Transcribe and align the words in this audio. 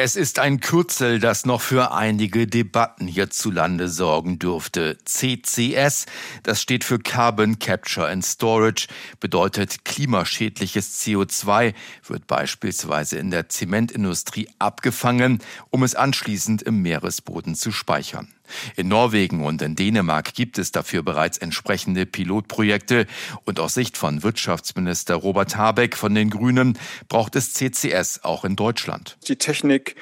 Es 0.00 0.14
ist 0.14 0.38
ein 0.38 0.60
Kürzel, 0.60 1.18
das 1.18 1.44
noch 1.44 1.60
für 1.60 1.90
einige 1.90 2.46
Debatten 2.46 3.08
hierzulande 3.08 3.88
sorgen 3.88 4.38
dürfte. 4.38 4.96
CCS, 5.04 6.06
das 6.44 6.62
steht 6.62 6.84
für 6.84 7.00
Carbon 7.00 7.58
Capture 7.58 8.06
and 8.06 8.24
Storage, 8.24 8.86
bedeutet 9.18 9.84
klimaschädliches 9.84 11.00
CO2, 11.00 11.74
wird 12.06 12.28
beispielsweise 12.28 13.18
in 13.18 13.32
der 13.32 13.48
Zementindustrie 13.48 14.48
abgefangen, 14.60 15.40
um 15.70 15.82
es 15.82 15.96
anschließend 15.96 16.62
im 16.62 16.80
Meeresboden 16.80 17.56
zu 17.56 17.72
speichern. 17.72 18.32
In 18.76 18.88
Norwegen 18.88 19.44
und 19.44 19.62
in 19.62 19.76
Dänemark 19.76 20.34
gibt 20.34 20.58
es 20.58 20.72
dafür 20.72 21.02
bereits 21.02 21.38
entsprechende 21.38 22.06
Pilotprojekte 22.06 23.06
und 23.44 23.60
aus 23.60 23.74
Sicht 23.74 23.96
von 23.96 24.22
Wirtschaftsminister 24.22 25.14
Robert 25.14 25.56
Habeck 25.56 25.96
von 25.96 26.14
den 26.14 26.30
Grünen 26.30 26.78
braucht 27.08 27.36
es 27.36 27.54
CCS 27.54 28.24
auch 28.24 28.44
in 28.44 28.56
Deutschland. 28.56 29.18
Die 29.28 29.36
Technik 29.36 29.96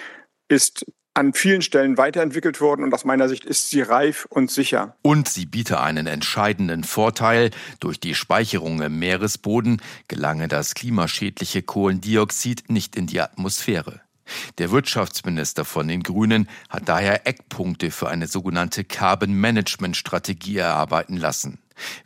ist 0.48 0.86
an 1.16 1.32
vielen 1.32 1.62
Stellen 1.62 1.96
weiterentwickelt 1.96 2.60
worden 2.60 2.84
und 2.84 2.92
aus 2.92 3.06
meiner 3.06 3.28
Sicht 3.28 3.44
ist 3.46 3.70
sie 3.70 3.80
reif 3.80 4.26
und 4.28 4.50
sicher. 4.50 4.96
Und 5.00 5.28
sie 5.28 5.46
biete 5.46 5.80
einen 5.80 6.06
entscheidenden 6.06 6.84
Vorteil. 6.84 7.50
Durch 7.80 7.98
die 7.98 8.14
Speicherung 8.14 8.82
im 8.82 8.98
Meeresboden 8.98 9.80
gelange 10.08 10.46
das 10.46 10.74
klimaschädliche 10.74 11.62
Kohlendioxid 11.62 12.68
nicht 12.68 12.96
in 12.96 13.06
die 13.06 13.20
Atmosphäre. 13.20 14.02
Der 14.58 14.70
Wirtschaftsminister 14.70 15.64
von 15.64 15.88
den 15.88 16.02
Grünen 16.02 16.48
hat 16.68 16.88
daher 16.88 17.26
Eckpunkte 17.26 17.90
für 17.90 18.08
eine 18.08 18.26
sogenannte 18.26 18.84
Carbon 18.84 19.32
Management 19.32 19.96
Strategie 19.96 20.58
erarbeiten 20.58 21.16
lassen. 21.16 21.58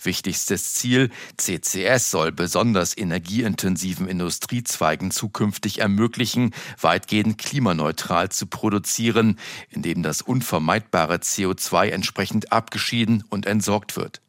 Wichtigstes 0.02 0.74
Ziel, 0.74 1.10
CCS 1.36 2.10
soll 2.10 2.32
besonders 2.32 2.96
energieintensiven 2.96 4.08
Industriezweigen 4.08 5.10
zukünftig 5.10 5.80
ermöglichen, 5.80 6.52
weitgehend 6.80 7.38
klimaneutral 7.38 8.30
zu 8.30 8.46
produzieren, 8.46 9.38
indem 9.68 10.02
das 10.02 10.22
unvermeidbare 10.22 11.16
CO2 11.16 11.88
entsprechend 11.90 12.52
abgeschieden 12.52 13.24
und 13.28 13.46
entsorgt 13.46 13.96
wird. 13.96 14.20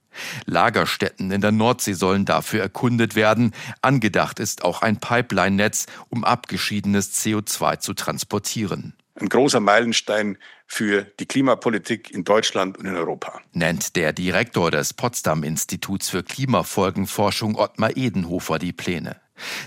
Lagerstätten 0.46 1.32
in 1.32 1.42
der 1.42 1.52
Nordsee 1.52 1.94
sollen 1.94 2.26
dafür 2.26 2.62
erkundet 2.62 3.16
werden. 3.16 3.54
Angedacht 3.82 4.40
ist 4.40 4.64
auch 4.64 4.82
ein 4.82 5.00
Pipeline-Netz, 5.00 5.86
um 6.10 6.24
abgeschiedenes 6.24 7.14
CO2 7.14 7.80
zu 7.80 7.94
transportieren. 7.94 8.94
Ein 9.16 9.30
großer 9.30 9.60
Meilenstein 9.60 10.38
für 10.66 11.04
die 11.20 11.26
Klimapolitik 11.26 12.12
in 12.12 12.24
Deutschland 12.24 12.78
und 12.78 12.86
in 12.86 12.96
Europa. 12.96 13.42
Nennt 13.52 13.96
der 13.96 14.14
Direktor 14.14 14.72
des 14.72 14.94
Potsdam 14.94 15.44
Instituts 15.44 16.10
für 16.10 16.24
Klimafolgenforschung 16.24 17.56
Ottmar 17.56 17.98
Edenhofer 17.98 18.58
die 18.58 18.72
Pläne. 18.72 19.18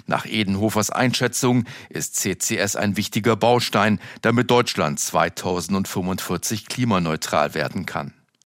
Nach 0.06 0.24
Edenhofers 0.24 0.90
Einschätzung 0.90 1.64
ist 1.90 2.16
CCS 2.16 2.76
ein 2.76 2.96
wichtiger 2.96 3.36
Baustein, 3.36 4.00
damit 4.22 4.50
Deutschland 4.50 4.98
2045 4.98 6.66
klimaneutral 6.66 7.54
werden 7.54 7.84
kann. 7.84 8.14